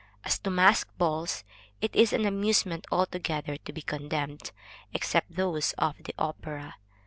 [0.23, 1.43] As to masked balls,
[1.79, 4.51] it is an amusement altogether to be condemned,
[4.95, 6.73] except those of the Opera.